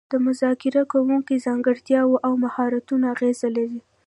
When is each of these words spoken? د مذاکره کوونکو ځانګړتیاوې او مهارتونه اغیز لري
د 0.11 0.13
مذاکره 0.27 0.81
کوونکو 0.91 1.33
ځانګړتیاوې 1.45 2.17
او 2.27 2.33
مهارتونه 2.43 3.05
اغیز 3.15 3.39
لري 3.55 3.79